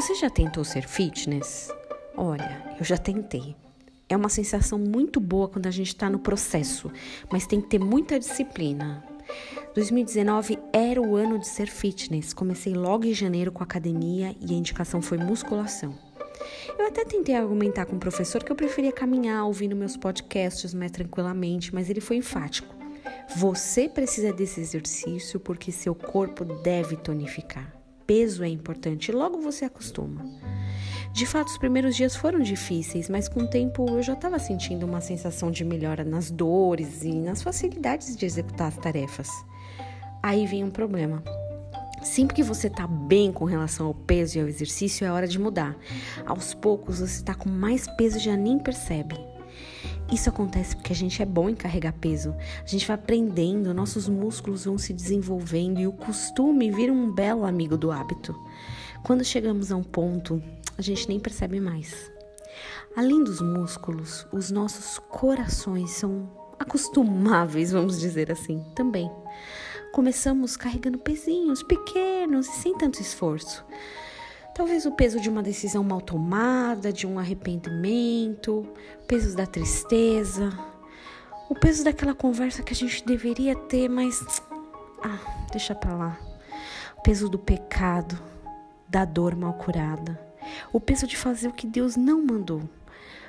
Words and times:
Você 0.00 0.14
já 0.14 0.30
tentou 0.30 0.64
ser 0.64 0.88
fitness? 0.88 1.70
Olha, 2.16 2.74
eu 2.78 2.84
já 2.86 2.96
tentei. 2.96 3.54
É 4.08 4.16
uma 4.16 4.30
sensação 4.30 4.78
muito 4.78 5.20
boa 5.20 5.46
quando 5.46 5.66
a 5.66 5.70
gente 5.70 5.88
está 5.88 6.08
no 6.08 6.18
processo, 6.18 6.90
mas 7.30 7.46
tem 7.46 7.60
que 7.60 7.68
ter 7.68 7.78
muita 7.78 8.18
disciplina. 8.18 9.04
2019 9.74 10.58
era 10.72 11.02
o 11.02 11.16
ano 11.16 11.38
de 11.38 11.46
ser 11.46 11.66
fitness. 11.66 12.32
Comecei 12.32 12.72
logo 12.72 13.04
em 13.04 13.12
janeiro 13.12 13.52
com 13.52 13.62
academia 13.62 14.34
e 14.40 14.54
a 14.54 14.56
indicação 14.56 15.02
foi 15.02 15.18
musculação. 15.18 15.94
Eu 16.78 16.86
até 16.86 17.04
tentei 17.04 17.34
argumentar 17.34 17.84
com 17.84 17.96
o 17.96 18.00
professor 18.00 18.42
que 18.42 18.50
eu 18.50 18.56
preferia 18.56 18.92
caminhar 18.92 19.44
ouvindo 19.44 19.76
meus 19.76 19.98
podcasts 19.98 20.72
mais 20.72 20.92
tranquilamente, 20.92 21.74
mas 21.74 21.90
ele 21.90 22.00
foi 22.00 22.16
enfático. 22.16 22.74
Você 23.36 23.86
precisa 23.86 24.32
desse 24.32 24.62
exercício 24.62 25.38
porque 25.38 25.70
seu 25.70 25.94
corpo 25.94 26.42
deve 26.42 26.96
tonificar. 26.96 27.79
Peso 28.10 28.42
é 28.42 28.48
importante, 28.48 29.12
logo 29.12 29.40
você 29.40 29.64
acostuma. 29.64 30.26
De 31.12 31.24
fato, 31.24 31.46
os 31.46 31.58
primeiros 31.58 31.94
dias 31.94 32.16
foram 32.16 32.40
difíceis, 32.40 33.08
mas 33.08 33.28
com 33.28 33.42
o 33.42 33.46
tempo 33.46 33.88
eu 33.88 34.02
já 34.02 34.14
estava 34.14 34.36
sentindo 34.40 34.84
uma 34.84 35.00
sensação 35.00 35.48
de 35.48 35.64
melhora 35.64 36.02
nas 36.02 36.28
dores 36.28 37.04
e 37.04 37.14
nas 37.14 37.40
facilidades 37.40 38.16
de 38.16 38.26
executar 38.26 38.66
as 38.66 38.76
tarefas. 38.78 39.28
Aí 40.20 40.44
vem 40.44 40.64
um 40.64 40.72
problema. 40.72 41.22
Sempre 42.02 42.34
que 42.34 42.42
você 42.42 42.66
está 42.66 42.84
bem 42.84 43.30
com 43.30 43.44
relação 43.44 43.86
ao 43.86 43.94
peso 43.94 44.38
e 44.38 44.40
ao 44.40 44.48
exercício, 44.48 45.06
é 45.06 45.12
hora 45.12 45.28
de 45.28 45.38
mudar. 45.38 45.76
Aos 46.26 46.52
poucos 46.52 46.98
você 46.98 47.14
está 47.14 47.32
com 47.32 47.48
mais 47.48 47.86
peso 47.96 48.16
e 48.16 48.22
já 48.22 48.36
nem 48.36 48.58
percebe. 48.58 49.14
Isso 50.12 50.28
acontece 50.28 50.74
porque 50.74 50.92
a 50.92 50.96
gente 50.96 51.22
é 51.22 51.26
bom 51.26 51.48
em 51.48 51.54
carregar 51.54 51.92
peso. 51.92 52.34
A 52.64 52.66
gente 52.66 52.86
vai 52.86 52.94
aprendendo, 52.94 53.72
nossos 53.72 54.08
músculos 54.08 54.64
vão 54.64 54.76
se 54.76 54.92
desenvolvendo 54.92 55.78
e 55.78 55.86
o 55.86 55.92
costume 55.92 56.70
vira 56.70 56.92
um 56.92 57.12
belo 57.12 57.44
amigo 57.44 57.76
do 57.76 57.92
hábito. 57.92 58.34
Quando 59.04 59.24
chegamos 59.24 59.70
a 59.70 59.76
um 59.76 59.84
ponto, 59.84 60.42
a 60.76 60.82
gente 60.82 61.08
nem 61.08 61.20
percebe 61.20 61.60
mais. 61.60 62.10
Além 62.96 63.22
dos 63.22 63.40
músculos, 63.40 64.26
os 64.32 64.50
nossos 64.50 64.98
corações 64.98 65.92
são 65.92 66.28
acostumáveis, 66.58 67.70
vamos 67.70 68.00
dizer 68.00 68.32
assim, 68.32 68.64
também. 68.74 69.08
Começamos 69.92 70.56
carregando 70.56 70.98
pezinhos 70.98 71.62
pequenos 71.62 72.48
e 72.48 72.52
sem 72.52 72.76
tanto 72.76 73.00
esforço. 73.00 73.64
Talvez 74.60 74.84
o 74.84 74.92
peso 74.92 75.18
de 75.18 75.30
uma 75.30 75.42
decisão 75.42 75.82
mal 75.82 76.02
tomada, 76.02 76.92
de 76.92 77.06
um 77.06 77.18
arrependimento, 77.18 78.58
o 79.02 79.06
peso 79.06 79.34
da 79.34 79.46
tristeza, 79.46 80.52
o 81.48 81.54
peso 81.54 81.82
daquela 81.82 82.12
conversa 82.12 82.62
que 82.62 82.74
a 82.74 82.76
gente 82.76 83.02
deveria 83.06 83.56
ter, 83.56 83.88
mas 83.88 84.20
ah, 85.02 85.46
deixa 85.50 85.74
pra 85.74 85.96
lá. 85.96 86.20
O 86.98 87.00
peso 87.00 87.26
do 87.26 87.38
pecado, 87.38 88.20
da 88.86 89.06
dor 89.06 89.34
mal 89.34 89.54
curada, 89.54 90.20
o 90.70 90.78
peso 90.78 91.06
de 91.06 91.16
fazer 91.16 91.48
o 91.48 91.54
que 91.54 91.66
Deus 91.66 91.96
não 91.96 92.22
mandou, 92.22 92.60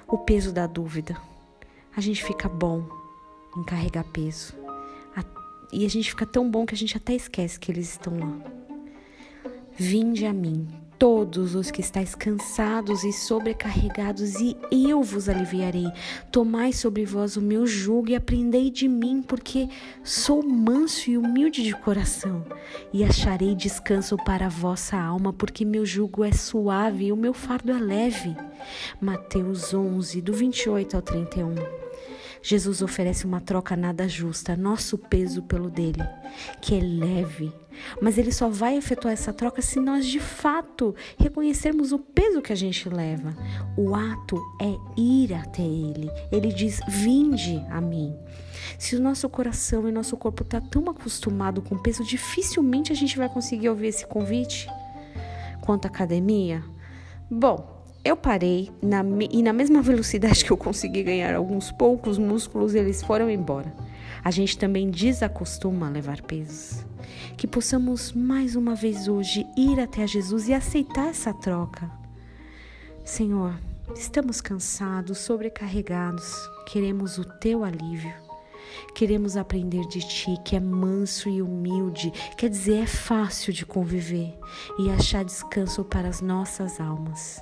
o 0.10 0.18
peso 0.18 0.52
da 0.52 0.68
dúvida. 0.68 1.16
A 1.96 2.02
gente 2.02 2.22
fica 2.26 2.50
bom 2.50 2.86
em 3.56 3.64
carregar 3.64 4.04
peso. 4.04 4.54
E 5.72 5.86
a 5.86 5.90
gente 5.90 6.10
fica 6.10 6.26
tão 6.26 6.52
bom 6.52 6.66
que 6.66 6.76
a 6.76 6.78
gente 6.78 6.98
até 6.98 7.14
esquece 7.14 7.58
que 7.58 7.72
eles 7.72 7.92
estão 7.92 8.20
lá. 8.20 8.38
Vinde 9.78 10.26
a 10.26 10.34
mim, 10.34 10.81
todos 11.02 11.56
os 11.56 11.72
que 11.72 11.82
estáis 11.82 12.14
cansados 12.14 13.04
e 13.04 13.12
sobrecarregados, 13.12 14.36
e 14.40 14.56
eu 14.72 15.02
vos 15.02 15.28
aliviarei. 15.28 15.92
Tomai 16.32 16.72
sobre 16.72 17.06
vós 17.06 17.36
o 17.36 17.42
meu 17.42 17.66
jugo 17.66 18.12
e 18.12 18.16
aprendei 18.16 18.70
de 18.70 18.88
mim, 18.88 19.24
porque 19.24 19.68
sou 20.04 20.44
manso 20.44 21.10
e 21.10 21.18
humilde 21.18 21.64
de 21.64 21.74
coração, 21.74 22.46
e 22.94 23.04
acharei 23.04 23.56
descanso 23.56 24.16
para 24.16 24.46
a 24.46 24.50
vossa 24.50 24.96
alma, 24.96 25.34
porque 25.34 25.66
meu 25.66 25.88
jugo 25.88 26.24
é 26.24 26.32
suave 26.32 27.06
e 27.06 27.12
o 27.12 27.18
meu 27.18 27.34
fardo 27.34 27.72
é 27.72 27.80
leve. 27.80 28.38
Mateus 29.02 29.74
11, 29.74 30.22
do 30.22 30.34
28 30.34 30.96
ao 30.96 31.02
31. 31.02 31.56
Jesus 32.44 32.82
oferece 32.82 33.26
uma 33.26 33.40
troca 33.40 33.76
nada 33.76 34.08
justa, 34.08 34.56
nosso 34.56 34.98
peso 34.98 35.44
pelo 35.44 35.70
dele, 35.70 36.04
que 36.62 36.76
é 36.76 36.80
leve. 36.80 37.54
Mas 38.02 38.18
ele 38.18 38.32
só 38.32 38.50
vai 38.50 38.78
efetuar 38.78 39.14
essa 39.14 39.32
troca 39.32 39.62
se 39.62 39.80
nós 39.80 40.06
de 40.06 40.20
fato 40.20 40.96
reconhecermos 41.18 41.92
o 41.92 42.00
peso 42.00 42.42
que 42.42 42.52
a 42.52 42.56
gente 42.56 42.90
leva. 42.90 43.34
O 43.78 43.96
ato 43.96 44.42
é 44.62 45.00
ir 45.00 45.34
até 45.34 45.62
ele. 45.62 46.10
Ele 46.32 46.52
diz: 46.52 46.80
Vinde 46.88 47.64
a 47.70 47.80
mim. 47.80 48.16
Se 48.78 48.96
o 48.96 49.02
nosso 49.02 49.30
coração 49.30 49.88
e 49.88 49.92
nosso 49.92 50.18
corpo 50.18 50.44
está 50.44 50.60
tão 50.60 50.90
acostumado 50.90 51.62
com 51.62 51.78
peso, 51.78 52.04
dificilmente 52.04 52.92
a 52.92 52.96
gente 52.96 53.18
vai 53.18 53.30
conseguir 53.30 53.70
ouvir 53.70 53.88
esse 53.88 54.06
convite. 54.06 54.68
Quanto 55.62 55.86
à 55.86 55.90
academia, 55.90 56.64
bom, 57.30 57.81
eu 58.04 58.18
parei 58.18 58.72
na, 58.82 59.04
e 59.30 59.44
na 59.44 59.54
mesma 59.54 59.82
velocidade 59.84 60.44
que 60.44 60.52
eu 60.52 60.58
consegui 60.58 61.04
ganhar 61.04 61.36
alguns 61.36 61.72
poucos 61.72 62.18
músculos, 62.18 62.76
eles 62.76 63.04
foram 63.04 63.30
embora. 63.30 63.74
A 64.24 64.32
gente 64.32 64.58
também 64.58 64.90
desacostuma 64.90 65.88
a 65.88 65.90
levar 65.90 66.22
pesos. 66.22 66.86
Que 67.38 67.48
possamos 67.48 68.12
mais 68.12 68.56
uma 68.56 68.76
vez 68.76 69.08
hoje 69.08 69.46
ir 69.58 69.80
até 69.80 70.06
Jesus 70.06 70.48
e 70.48 70.54
aceitar 70.54 71.08
essa 71.08 71.34
troca. 71.34 71.90
Senhor, 73.04 73.56
estamos 73.96 74.42
cansados, 74.42 75.18
sobrecarregados, 75.20 76.36
queremos 76.68 77.18
o 77.18 77.26
teu 77.26 77.64
alívio. 77.64 78.14
Queremos 78.96 79.36
aprender 79.38 79.86
de 79.88 80.00
ti, 80.00 80.38
que 80.46 80.56
é 80.56 80.60
manso 80.60 81.30
e 81.30 81.42
humilde, 81.42 82.12
quer 82.38 82.50
dizer, 82.50 82.84
é 82.84 82.86
fácil 82.86 83.52
de 83.52 83.66
conviver 83.66 84.38
e 84.80 84.90
achar 84.90 85.26
descanso 85.26 85.84
para 85.84 86.08
as 86.08 86.22
nossas 86.22 86.80
almas. 86.80 87.42